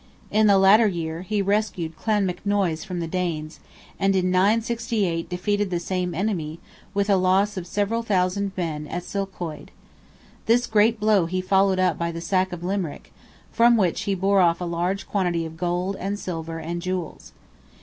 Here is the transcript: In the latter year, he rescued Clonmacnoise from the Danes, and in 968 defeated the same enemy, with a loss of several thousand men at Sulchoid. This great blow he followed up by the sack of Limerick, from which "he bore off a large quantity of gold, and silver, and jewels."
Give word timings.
In 0.31 0.47
the 0.47 0.57
latter 0.57 0.87
year, 0.87 1.21
he 1.21 1.43
rescued 1.43 1.95
Clonmacnoise 1.95 2.83
from 2.83 3.01
the 3.01 3.07
Danes, 3.07 3.59
and 3.99 4.15
in 4.15 4.31
968 4.31 5.29
defeated 5.29 5.69
the 5.69 5.79
same 5.79 6.15
enemy, 6.15 6.59
with 6.95 7.07
a 7.07 7.17
loss 7.17 7.55
of 7.55 7.67
several 7.67 8.01
thousand 8.01 8.51
men 8.57 8.87
at 8.87 9.03
Sulchoid. 9.03 9.69
This 10.47 10.65
great 10.65 10.99
blow 10.99 11.27
he 11.27 11.39
followed 11.39 11.77
up 11.77 11.99
by 11.99 12.11
the 12.11 12.19
sack 12.19 12.51
of 12.51 12.63
Limerick, 12.63 13.13
from 13.51 13.77
which 13.77 14.01
"he 14.09 14.15
bore 14.15 14.41
off 14.41 14.59
a 14.59 14.65
large 14.65 15.07
quantity 15.07 15.45
of 15.45 15.55
gold, 15.55 15.95
and 15.97 16.17
silver, 16.17 16.57
and 16.57 16.81
jewels." 16.81 17.31